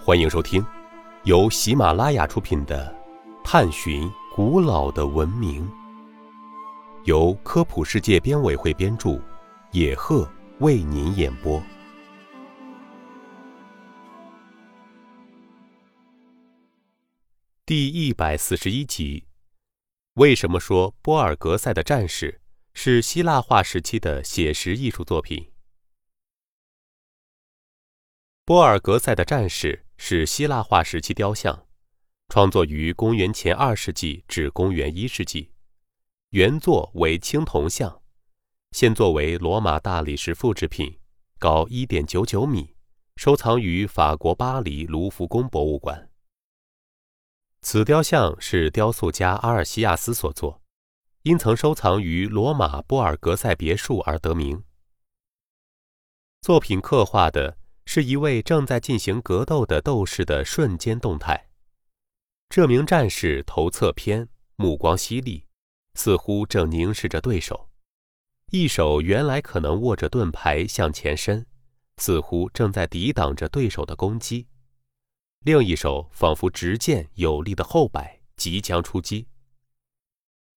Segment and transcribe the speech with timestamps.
[0.00, 0.64] 欢迎收听
[1.24, 2.96] 由喜马拉雅出品的
[3.44, 5.68] 《探寻古老的文明》，
[7.04, 9.20] 由科普世界编委会编著，
[9.72, 10.26] 野鹤
[10.60, 11.62] 为您演播。
[17.66, 19.26] 第一百四十一集：
[20.14, 22.40] 为什么说波尔格塞的战士
[22.72, 25.50] 是希腊化时期的写实艺术作品？
[28.46, 31.66] 波尔格塞的战士是希腊化时期雕像，
[32.28, 35.50] 创作于公元前二世纪至公元一世纪，
[36.30, 38.00] 原作为青铜像，
[38.70, 40.98] 现作为罗马大理石复制品，
[41.38, 42.74] 高一点九九米，
[43.16, 46.08] 收藏于法国巴黎卢浮宫博物馆。
[47.60, 50.62] 此雕像是雕塑家阿尔西亚斯所作，
[51.24, 54.62] 因曾收藏于罗马波尔格塞别墅而得名。
[56.40, 57.57] 作品刻画的。
[57.90, 61.48] 是一位正在进行格斗的斗士的瞬间动态。
[62.50, 65.46] 这名战士头侧偏，目光犀利，
[65.94, 67.70] 似乎正凝视着对手，
[68.50, 71.46] 一手原来可能握着盾牌向前伸，
[71.96, 74.44] 似乎正在抵挡着对手的攻击；
[75.46, 79.26] 另一手仿佛执剑有力的后摆，即将出击。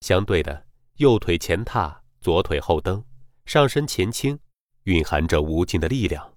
[0.02, 0.66] 相对的，
[0.98, 3.02] 右腿前踏，左腿后蹬，
[3.46, 4.38] 上身前倾，
[4.84, 6.30] 蕴含着无尽的力量。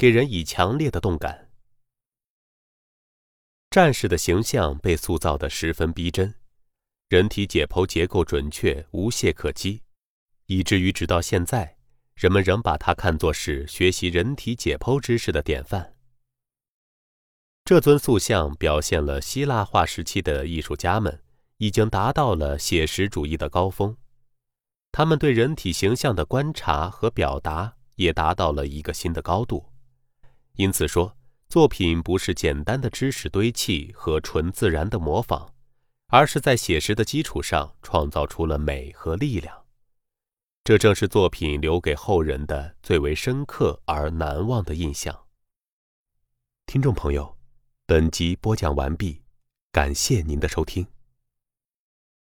[0.00, 1.50] 给人以强烈的动感。
[3.68, 6.34] 战士的形象被塑造得十分逼真，
[7.10, 9.82] 人体解剖结构准确，无懈可击，
[10.46, 11.76] 以至于直到现在，
[12.14, 15.94] 人们仍把它看作是学习人体解剖知识的典范。
[17.66, 21.22] 这尊塑像表现了希腊化时期的艺术家们
[21.58, 23.94] 已经达到了写实主义的高峰，
[24.92, 29.69] 他们对人体形象的观察和表达也达到了一个新的高度。
[30.60, 31.16] 因此说，
[31.48, 35.54] 作品不是简单的知识堆砌和纯自然的模仿，
[36.08, 39.64] 而是在写实的基础上创造出了美和力量。
[40.62, 45.18] 这正是作品留给后人的最为深刻而难忘的印象。
[46.66, 47.38] 听众朋友，
[47.86, 49.22] 本集播讲完毕，
[49.72, 50.86] 感谢您的收听。